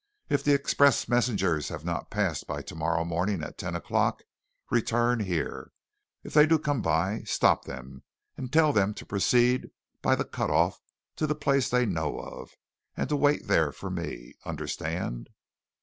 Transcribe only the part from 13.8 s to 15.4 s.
me. Understand?"